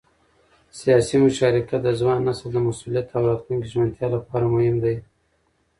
سیاسي 0.79 1.15
مشارکت 1.25 1.71
د 1.83 1.87
ځوان 1.99 2.19
نسل 2.27 2.47
د 2.53 2.57
مسؤلیت 2.67 3.07
او 3.15 3.21
راتلونکي 3.29 3.67
ژمنتیا 3.73 4.07
لپاره 4.15 4.45
مهم 4.55 4.75
دی 4.83 4.95